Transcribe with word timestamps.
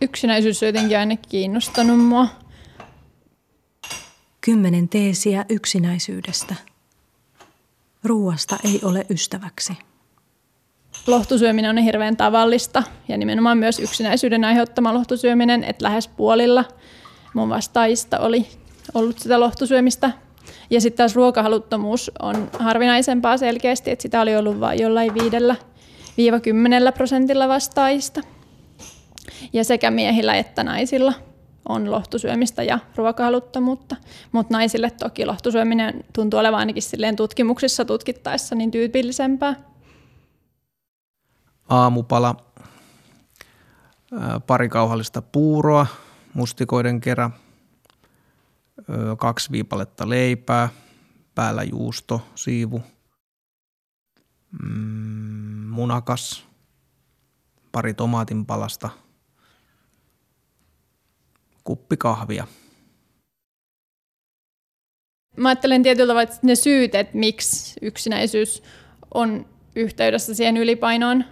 yksinäisyys 0.00 0.62
on 0.62 0.66
jotenkin 0.66 0.98
aina 0.98 1.16
kiinnostanut 1.16 1.98
mua. 1.98 2.28
Kymmenen 4.40 4.88
teesiä 4.88 5.44
yksinäisyydestä. 5.48 6.54
Ruuasta 8.04 8.56
ei 8.64 8.80
ole 8.84 9.06
ystäväksi. 9.10 9.72
Lohtusyöminen 11.06 11.70
on 11.70 11.78
hirveän 11.78 12.16
tavallista 12.16 12.82
ja 13.08 13.16
nimenomaan 13.16 13.58
myös 13.58 13.78
yksinäisyyden 13.78 14.44
aiheuttama 14.44 14.94
lohtusyöminen, 14.94 15.64
että 15.64 15.84
lähes 15.84 16.08
puolilla 16.08 16.64
mun 17.34 17.48
vastaajista 17.48 18.18
oli 18.18 18.46
ollut 18.94 19.18
sitä 19.18 19.40
lohtusyömistä. 19.40 20.10
Ja 20.70 20.80
sitten 20.80 20.96
taas 20.96 21.16
ruokahaluttomuus 21.16 22.10
on 22.22 22.50
harvinaisempaa 22.58 23.36
selkeästi, 23.36 23.90
että 23.90 24.02
sitä 24.02 24.20
oli 24.20 24.36
ollut 24.36 24.60
vain 24.60 24.82
jollain 24.82 25.14
viidellä 25.14 25.56
viiva 26.16 26.40
kymmenellä 26.40 26.92
prosentilla 26.92 27.48
vastaajista. 27.48 28.20
Ja 29.52 29.64
sekä 29.64 29.90
miehillä 29.90 30.34
että 30.34 30.64
naisilla 30.64 31.12
on 31.68 31.90
lohtusyömistä 31.90 32.62
ja 32.62 32.78
ruokahaluttomuutta. 32.96 33.96
Mutta 34.32 34.54
naisille 34.54 34.90
toki 34.90 35.26
lohtusyöminen 35.26 36.04
tuntuu 36.12 36.40
olevan 36.40 36.60
ainakin 36.60 36.82
silleen 36.82 37.16
tutkimuksissa 37.16 37.84
tutkittaessa 37.84 38.54
niin 38.54 38.70
tyypillisempää. 38.70 39.54
Aamupala, 41.68 42.36
pari 44.46 44.68
kauhallista 44.68 45.22
puuroa, 45.22 45.86
mustikoiden 46.34 47.00
kerä, 47.00 47.30
kaksi 49.18 49.52
viipaletta 49.52 50.08
leipää, 50.08 50.68
päällä 51.34 51.62
juusto, 51.62 52.20
siivu, 52.34 52.82
mm, 54.62 55.66
munakas, 55.68 56.44
pari 57.72 57.94
tomaatinpalasta– 57.94 58.90
kuppi 61.68 61.96
kahvia. 61.96 62.46
Mä 65.36 65.48
ajattelen 65.48 65.82
tietyllä 65.82 66.06
tavalla, 66.06 66.22
että 66.22 66.38
ne 66.42 66.54
syyt, 66.54 66.94
että 66.94 67.18
miksi 67.18 67.80
yksinäisyys 67.82 68.62
on 69.14 69.46
yhteydessä 69.76 70.34
siihen 70.34 70.56
ylipainoon, 70.56 71.24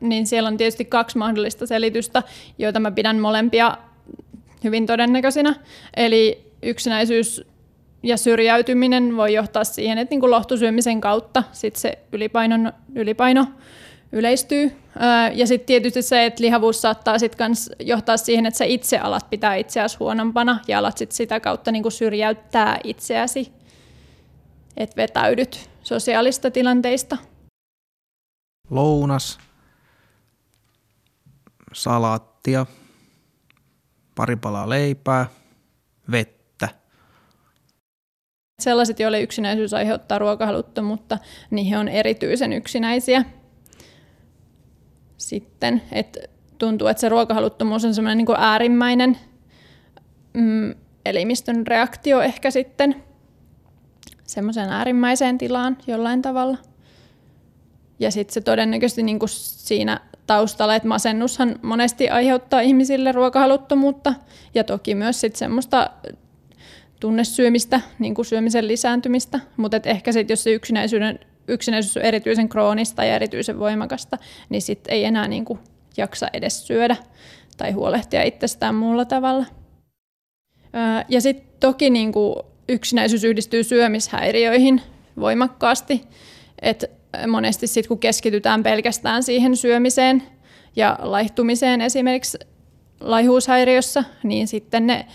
niin 0.00 0.26
siellä 0.26 0.46
on 0.46 0.56
tietysti 0.56 0.84
kaksi 0.84 1.18
mahdollista 1.18 1.66
selitystä, 1.66 2.22
joita 2.58 2.80
mä 2.80 2.90
pidän 2.90 3.18
molempia 3.18 3.76
hyvin 4.64 4.86
todennäköisinä. 4.86 5.54
Eli 5.96 6.52
yksinäisyys 6.62 7.44
ja 8.02 8.16
syrjäytyminen 8.16 9.16
voi 9.16 9.34
johtaa 9.34 9.64
siihen, 9.64 9.98
että 9.98 10.12
niin 10.12 10.20
kuin 10.20 10.30
lohtusyömisen 10.30 11.00
kautta 11.00 11.42
sit 11.52 11.76
se 11.76 11.98
ylipaino, 12.12 12.72
ylipaino 12.94 13.46
yleistyy. 14.12 14.76
Ja 15.34 15.46
sitten 15.46 15.66
tietysti 15.66 16.02
se, 16.02 16.26
että 16.26 16.42
lihavuus 16.42 16.82
saattaa 16.82 17.18
sit 17.18 17.36
kans 17.36 17.70
johtaa 17.80 18.16
siihen, 18.16 18.46
että 18.46 18.58
sä 18.58 18.64
itse 18.64 18.98
alat 18.98 19.30
pitää 19.30 19.54
itseäsi 19.54 19.96
huonompana 20.00 20.60
ja 20.68 20.78
alat 20.78 20.98
sit 20.98 21.12
sitä 21.12 21.40
kautta 21.40 21.72
niinku 21.72 21.90
syrjäyttää 21.90 22.80
itseäsi, 22.84 23.52
että 24.76 24.96
vetäydyt 24.96 25.70
sosiaalista 25.82 26.50
tilanteista. 26.50 27.16
Lounas, 28.70 29.38
salaattia, 31.72 32.66
pari 34.14 34.36
palaa 34.36 34.68
leipää, 34.68 35.26
vettä. 36.10 36.68
Sellaiset, 38.62 39.00
joille 39.00 39.20
yksinäisyys 39.20 39.74
aiheuttaa 39.74 40.18
ruokahaluttomuutta, 40.18 41.18
he 41.70 41.78
on 41.78 41.88
erityisen 41.88 42.52
yksinäisiä 42.52 43.24
sitten. 45.18 45.82
Et 45.92 46.30
tuntuu, 46.58 46.88
että 46.88 47.00
se 47.00 47.08
ruokahaluttomuus 47.08 47.84
on 47.84 47.94
semmoinen 47.94 48.18
niin 48.18 48.36
äärimmäinen 48.38 49.18
mm, 50.34 50.74
elimistön 51.06 51.66
reaktio 51.66 52.20
ehkä 52.20 52.50
sitten 52.50 53.04
semmoiseen 54.24 54.68
äärimmäiseen 54.68 55.38
tilaan 55.38 55.78
jollain 55.86 56.22
tavalla. 56.22 56.58
Ja 58.00 58.10
sitten 58.10 58.34
se 58.34 58.40
todennäköisesti 58.40 59.02
niin 59.02 59.18
kuin 59.18 59.28
siinä 59.28 60.00
taustalla, 60.26 60.74
että 60.74 60.88
masennushan 60.88 61.58
monesti 61.62 62.10
aiheuttaa 62.10 62.60
ihmisille 62.60 63.12
ruokahaluttomuutta 63.12 64.14
ja 64.54 64.64
toki 64.64 64.94
myös 64.94 65.20
sitten 65.20 65.38
semmoista 65.38 65.90
tunnesyömistä, 67.00 67.80
niin 67.98 68.14
kuin 68.14 68.26
syömisen 68.26 68.68
lisääntymistä, 68.68 69.40
mutta 69.56 69.80
ehkä 69.84 70.12
sitten 70.12 70.32
jos 70.32 70.42
se 70.42 70.50
yksinäisyyden 70.50 71.20
yksinäisyys 71.48 71.96
on 71.96 72.02
erityisen 72.02 72.48
kroonista 72.48 73.04
ja 73.04 73.14
erityisen 73.14 73.58
voimakasta, 73.58 74.18
niin 74.48 74.62
sitten 74.62 74.94
ei 74.94 75.04
enää 75.04 75.28
niin 75.28 75.44
kuin 75.44 75.58
jaksa 75.96 76.28
edes 76.32 76.66
syödä 76.66 76.96
tai 77.56 77.72
huolehtia 77.72 78.22
itsestään 78.22 78.74
muulla 78.74 79.04
tavalla. 79.04 79.44
Ja 81.08 81.20
sitten 81.20 81.48
toki 81.60 81.90
niin 81.90 82.12
kuin 82.12 82.34
yksinäisyys 82.68 83.24
yhdistyy 83.24 83.64
syömishäiriöihin 83.64 84.82
voimakkaasti, 85.20 86.04
että 86.62 86.86
monesti 87.28 87.66
sitten 87.66 87.88
kun 87.88 87.98
keskitytään 87.98 88.62
pelkästään 88.62 89.22
siihen 89.22 89.56
syömiseen 89.56 90.22
ja 90.76 90.98
laihtumiseen 91.02 91.80
esimerkiksi 91.80 92.38
laihuushäiriössä, 93.00 94.04
niin 94.22 94.48
sitten 94.48 94.86
ne 94.86 95.06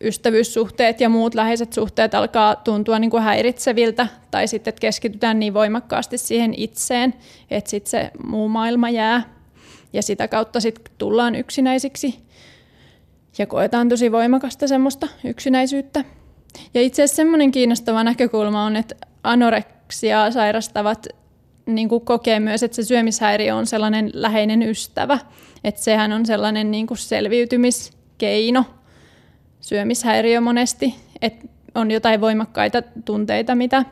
ystävyyssuhteet 0.00 1.00
ja 1.00 1.08
muut 1.08 1.34
läheiset 1.34 1.72
suhteet 1.72 2.14
alkaa 2.14 2.56
tuntua 2.56 2.98
niin 2.98 3.10
kuin 3.10 3.22
häiritseviltä 3.22 4.08
tai 4.30 4.48
sitten 4.48 4.70
että 4.70 4.80
keskitytään 4.80 5.38
niin 5.38 5.54
voimakkaasti 5.54 6.18
siihen 6.18 6.54
itseen, 6.56 7.14
että 7.50 7.70
sitten 7.70 7.90
se 7.90 8.10
muu 8.26 8.48
maailma 8.48 8.90
jää 8.90 9.22
ja 9.92 10.02
sitä 10.02 10.28
kautta 10.28 10.60
sitten 10.60 10.94
tullaan 10.98 11.34
yksinäisiksi 11.34 12.18
ja 13.38 13.46
koetaan 13.46 13.88
tosi 13.88 14.12
voimakasta 14.12 14.68
semmoista 14.68 15.08
yksinäisyyttä. 15.24 16.04
Ja 16.74 16.82
itse 16.82 17.02
asiassa 17.02 17.16
semmoinen 17.16 17.50
kiinnostava 17.50 18.04
näkökulma 18.04 18.64
on, 18.64 18.76
että 18.76 18.94
anoreksia 19.22 20.30
sairastavat 20.30 21.06
niin 21.66 21.88
kuin 21.88 22.04
kokee 22.04 22.40
myös, 22.40 22.62
että 22.62 22.74
se 22.74 22.82
syömishäiriö 22.82 23.54
on 23.54 23.66
sellainen 23.66 24.10
läheinen 24.14 24.62
ystävä. 24.62 25.18
Että 25.64 25.82
sehän 25.82 26.12
on 26.12 26.26
sellainen 26.26 26.70
niin 26.70 26.86
kuin 26.86 26.98
selviytymiskeino– 26.98 28.64
syömishäiriö 29.66 30.40
monesti, 30.40 30.94
että 31.22 31.48
on 31.74 31.90
jotain 31.90 32.20
voimakkaita 32.20 32.82
tunteita, 32.82 33.54
mitä 33.54 33.84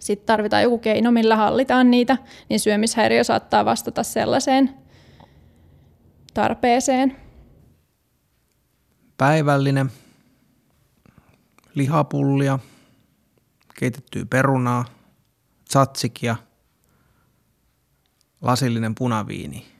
sitten 0.00 0.26
tarvitaan 0.26 0.62
joku 0.62 0.78
keino, 0.78 1.10
millä 1.10 1.36
hallitaan 1.36 1.90
niitä, 1.90 2.16
niin 2.48 2.60
syömishäiriö 2.60 3.24
saattaa 3.24 3.64
vastata 3.64 4.02
sellaiseen 4.02 4.74
tarpeeseen. 6.34 7.16
Päivällinen, 9.16 9.90
lihapullia, 11.74 12.58
keitettyä 13.74 14.24
perunaa, 14.30 14.84
tzatsikia, 15.68 16.36
lasillinen 18.42 18.94
punaviini– 18.94 19.66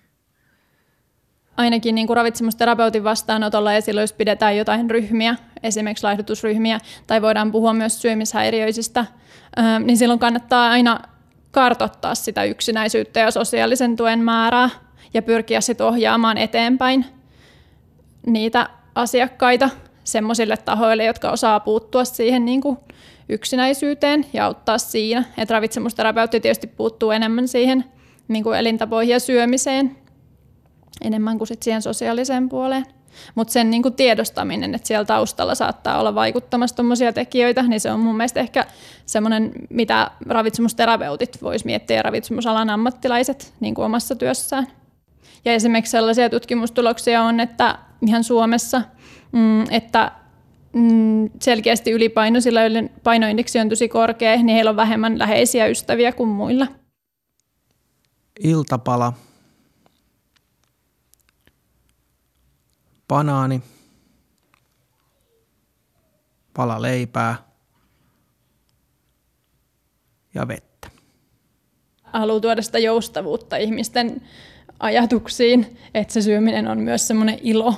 ainakin 1.59 1.95
niin 1.95 2.07
kuin 2.07 2.17
ravitsemusterapeutin 2.17 3.05
vastaanotolla 3.05 3.81
silloin, 3.81 4.03
jos 4.03 4.13
pidetään 4.13 4.57
jotain 4.57 4.91
ryhmiä, 4.91 5.37
esimerkiksi 5.63 6.05
laihdutusryhmiä, 6.05 6.81
tai 7.07 7.23
voidaan 7.23 7.53
puhua 7.53 7.73
myös 7.73 8.03
syömishäiriöisistä, 8.03 9.07
niin 9.85 9.97
silloin 9.97 10.19
kannattaa 10.19 10.71
aina 10.71 11.01
kartottaa 11.51 12.15
sitä 12.15 12.45
yksinäisyyttä 12.45 13.21
ja 13.21 13.31
sosiaalisen 13.31 13.97
tuen 13.97 14.19
määrää 14.19 14.71
ja 15.15 15.23
pyrkiä 15.23 15.61
sitten 15.61 15.87
ohjaamaan 15.87 16.39
eteenpäin 16.39 17.05
niitä 18.27 18.69
asiakkaita 18.95 19.71
semmoisille 20.05 20.57
tahoille, 20.57 21.05
jotka 21.05 21.31
osaa 21.31 21.61
puuttua 21.61 22.05
siihen 22.05 22.45
niin 22.45 22.61
kuin 22.61 22.79
yksinäisyyteen 23.29 24.27
ja 24.33 24.45
auttaa 24.45 24.79
siinä. 24.79 25.25
Et 25.39 25.51
ravitsemusterapeutti 25.51 26.41
tietysti 26.41 26.67
puuttuu 26.67 27.11
enemmän 27.11 27.49
siihen 27.49 27.85
niin 28.29 28.45
kuin 28.45 28.59
elintapoihin 28.59 29.13
ja 29.13 29.21
syömiseen, 29.21 29.97
enemmän 31.01 31.39
kuin 31.39 31.49
sit 31.49 31.63
siihen 31.63 31.83
sosiaaliseen 31.83 32.49
puoleen. 32.49 32.87
Mutta 33.35 33.53
sen 33.53 33.71
niin 33.71 33.83
tiedostaminen, 33.97 34.75
että 34.75 34.89
siellä 34.89 35.05
taustalla 35.05 35.55
saattaa 35.55 36.01
olla 36.01 36.15
vaikuttamassa 36.15 36.77
tuommoisia 36.77 37.13
tekijöitä, 37.13 37.63
niin 37.63 37.81
se 37.81 37.93
on 37.93 38.01
mun 38.01 38.17
mielestä 38.17 38.41
ehkä 38.41 38.67
semmoinen, 39.07 39.53
mitä 39.71 40.11
ravitsemusterapeutit 40.27 41.43
vois 41.43 41.65
miettiä 41.65 41.97
ja 41.97 42.03
ravitsemusalan 42.03 42.71
ammattilaiset 42.71 43.55
niin 43.61 43.75
kuin 43.75 43.85
omassa 43.85 44.15
työssään. 44.15 44.67
Ja 45.45 45.53
esimerkiksi 45.53 45.91
sellaisia 45.91 46.31
tutkimustuloksia 46.31 47.23
on, 47.23 47.41
että 47.41 47.79
ihan 48.07 48.25
Suomessa, 48.25 48.83
mm, 49.33 49.63
että 49.71 50.13
mm, 50.73 51.31
selkeästi 51.41 51.91
ylipainoisilla, 51.91 52.61
joiden 52.61 52.91
painoindeksi 53.03 53.59
on 53.59 53.69
tosi 53.69 53.89
korkea, 53.89 54.37
niin 54.37 54.49
heillä 54.49 54.71
on 54.71 54.77
vähemmän 54.77 55.19
läheisiä 55.19 55.67
ystäviä 55.67 56.13
kuin 56.13 56.29
muilla. 56.29 56.67
Iltapala 58.41 59.13
banaani, 63.09 63.63
pala 66.55 66.83
leipää 66.83 67.37
ja 70.35 70.49
vettä. 70.49 70.91
Haluaa 72.03 72.41
tuoda 72.41 72.63
sitä 72.63 72.79
joustavuutta 72.79 73.57
ihmisten 73.57 74.23
ajatuksiin, 74.81 75.79
että 75.95 76.15
se 76.15 76.23
syöminen 76.23 76.69
on 76.69 76.79
myös 76.79 77.09
semmoinen 77.09 77.39
ilo, 77.43 77.75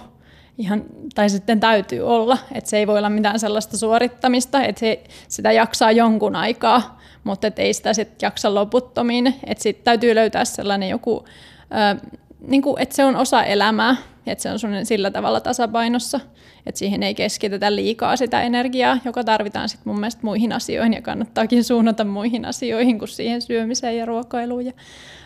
ihan, 0.59 0.85
tai 1.15 1.31
sitten 1.31 1.61
täytyy 1.61 2.01
olla, 2.01 2.39
että 2.53 2.71
se 2.71 2.79
ei 2.79 2.87
voi 2.87 2.99
olla 2.99 3.11
mitään 3.11 3.39
sellaista 3.39 3.79
suorittamista, 3.79 4.65
että 4.65 4.81
se, 4.81 5.05
sitä 5.29 5.53
jaksaa 5.53 5.93
jonkun 5.93 6.37
aikaa, 6.37 7.01
mutta 7.25 7.47
et 7.47 7.59
ei 7.59 7.75
sitä 7.75 7.95
sitten 7.95 8.27
jaksa 8.27 8.55
loputtomiin, 8.55 9.27
että 9.47 9.63
sitten 9.63 9.85
täytyy 9.85 10.15
löytää 10.15 10.45
sellainen 10.45 10.89
joku, 10.89 11.25
ää, 11.71 11.97
niin 12.41 12.63
kuin, 12.63 12.83
että 12.83 12.97
se 12.97 13.05
on 13.05 13.17
osa 13.17 13.45
elämää, 13.45 13.97
että 14.27 14.43
se 14.43 14.67
on 14.67 14.87
sillä 14.87 15.11
tavalla 15.11 15.41
tasapainossa, 15.41 16.21
että 16.67 16.79
siihen 16.79 17.03
ei 17.03 17.15
keskitetä 17.15 17.75
liikaa 17.75 18.17
sitä 18.17 18.43
energiaa, 18.43 18.99
joka 19.05 19.25
tarvitaan 19.25 19.69
sitten 19.69 19.91
mun 19.93 20.01
mielestä 20.01 20.21
muihin 20.23 20.53
asioihin 20.53 20.93
ja 20.93 21.03
kannattaakin 21.03 21.65
suunnata 21.65 22.05
muihin 22.05 22.45
asioihin 22.45 22.99
kuin 22.99 23.09
siihen 23.09 23.43
syömiseen 23.43 23.97
ja 23.97 24.07
ruokailuun 24.07 24.67
ja 24.67 24.73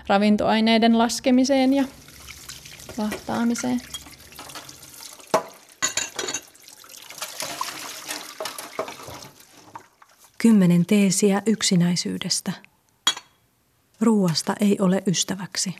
ravintoaineiden 0.06 0.98
laskemiseen 0.98 1.72
ja 1.72 1.84
vahtaamiseen. 2.98 3.80
Kymmenen 10.38 10.86
teesiä 10.86 11.42
yksinäisyydestä. 11.46 12.52
Ruuasta 14.00 14.54
ei 14.60 14.76
ole 14.80 15.02
ystäväksi. 15.06 15.74